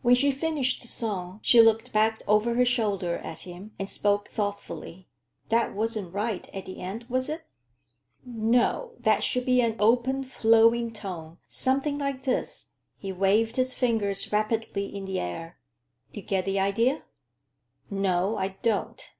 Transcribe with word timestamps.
When 0.00 0.16
she 0.16 0.32
finished 0.32 0.82
the 0.82 0.88
song, 0.88 1.38
she 1.40 1.60
looked 1.60 1.92
back 1.92 2.20
over 2.26 2.54
her 2.56 2.64
shoulder 2.64 3.18
at 3.18 3.42
him 3.42 3.74
and 3.78 3.88
spoke 3.88 4.26
thoughtfully. 4.28 5.06
"That 5.50 5.72
wasn't 5.72 6.12
right, 6.12 6.52
at 6.52 6.66
the 6.66 6.80
end, 6.80 7.04
was 7.08 7.28
it?" 7.28 7.44
"No, 8.26 8.94
that 8.98 9.22
should 9.22 9.44
be 9.46 9.60
an 9.60 9.76
open, 9.78 10.24
flowing 10.24 10.92
tone, 10.92 11.38
something 11.48 11.96
like 11.96 12.24
this,"—he 12.24 13.12
waved 13.12 13.54
his 13.54 13.72
fingers 13.72 14.32
rapidly 14.32 14.86
in 14.86 15.04
the 15.04 15.20
air. 15.20 15.58
"You 16.10 16.22
get 16.22 16.44
the 16.44 16.58
idea?" 16.58 17.04
"No, 17.88 18.36
I 18.36 18.56
don't. 18.62 19.12